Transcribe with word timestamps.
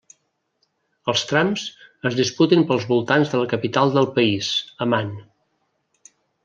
Els 1.13 1.25
trams 1.31 1.65
es 2.11 2.17
disputen 2.21 2.65
pels 2.73 2.89
voltants 2.95 3.35
de 3.35 3.43
la 3.43 3.53
capital 3.55 3.95
del 3.99 4.13
país, 4.19 4.53
Amman. 4.87 5.15